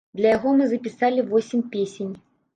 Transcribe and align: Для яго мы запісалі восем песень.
Для 0.19 0.29
яго 0.37 0.53
мы 0.61 0.69
запісалі 0.71 1.27
восем 1.29 1.61
песень. 1.77 2.11